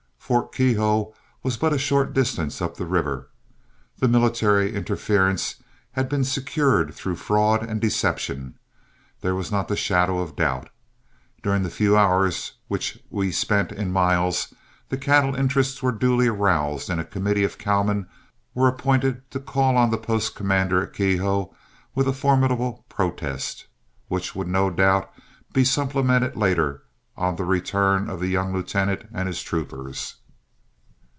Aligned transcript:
Fort 0.21 0.53
Keogh 0.53 1.13
was 1.43 1.57
but 1.57 1.73
a 1.73 1.77
short 1.77 2.13
distance 2.13 2.61
up 2.61 2.77
the 2.77 2.85
river. 2.85 3.27
That 3.99 4.07
military 4.07 4.73
interference 4.73 5.55
had 5.91 6.07
been 6.07 6.23
secured 6.23 6.93
through 6.93 7.17
fraud 7.17 7.63
and 7.69 7.81
deception, 7.81 8.57
there 9.19 9.35
was 9.35 9.51
not 9.51 9.67
the 9.67 9.75
shadow 9.75 10.19
of 10.19 10.29
a 10.29 10.33
doubt. 10.33 10.69
During 11.43 11.63
the 11.63 11.69
few 11.69 11.97
hours 11.97 12.53
which 12.69 13.03
we 13.09 13.33
spent 13.33 13.73
in 13.73 13.91
Miles, 13.91 14.53
the 14.87 14.95
cattle 14.97 15.35
interests 15.35 15.83
were 15.83 15.91
duly 15.91 16.29
aroused, 16.29 16.89
and 16.89 17.01
a 17.01 17.03
committee 17.03 17.43
of 17.43 17.57
cowmen 17.57 18.07
were 18.53 18.69
appointed 18.69 19.29
to 19.31 19.39
call 19.41 19.75
on 19.75 19.89
the 19.91 19.97
post 19.97 20.33
commander 20.33 20.81
at 20.81 20.93
Keogh 20.93 21.53
with 21.93 22.07
a 22.07 22.13
formidable 22.13 22.85
protest, 22.87 23.67
which 24.07 24.33
would 24.33 24.47
no 24.47 24.69
doubt 24.69 25.11
be 25.51 25.65
supplemented 25.65 26.37
later, 26.37 26.83
on 27.17 27.35
the 27.35 27.43
return 27.43 28.09
of 28.09 28.21
the 28.21 28.29
young 28.29 28.53
lieutenant 28.53 29.07
and 29.13 29.27
his 29.27 29.43
troopers. 29.43 30.15